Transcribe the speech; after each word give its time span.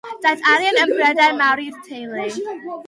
Daeth 0.23 0.45
arian 0.53 0.79
yn 0.85 0.95
bryder 0.95 1.39
mawr 1.43 1.65
i'r 1.69 1.81
teulu. 1.91 2.29